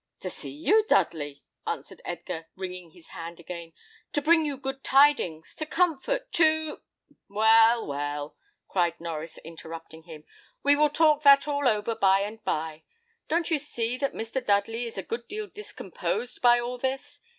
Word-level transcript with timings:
"To 0.21 0.31
see 0.31 0.49
you, 0.49 0.83
Dudley," 0.85 1.43
answered 1.67 2.01
Edgar, 2.05 2.47
wringing 2.55 2.89
his 2.89 3.09
hand 3.09 3.39
again; 3.39 3.71
"to 4.13 4.21
bring 4.23 4.47
you 4.47 4.57
good 4.57 4.83
tidings, 4.83 5.53
to 5.57 5.65
comfort, 5.67 6.31
to" 6.31 6.81
"Well, 7.29 7.85
well," 7.85 8.35
cried 8.67 8.97
Norries, 8.97 9.37
interrupting 9.43 10.05
him, 10.05 10.23
"we 10.63 10.75
will 10.75 10.89
talk 10.89 11.21
that 11.21 11.47
all 11.47 11.67
over 11.67 11.93
by 11.93 12.21
and 12.21 12.43
bye. 12.43 12.81
Don't 13.27 13.51
you 13.51 13.59
see 13.59 13.95
that 13.99 14.13
Mr. 14.15 14.43
Dudley 14.43 14.85
is 14.85 14.97
a 14.97 15.03
good 15.03 15.27
deal 15.27 15.45
discomposed 15.45 16.41
by 16.41 16.59
all 16.59 16.79
this? 16.79 17.19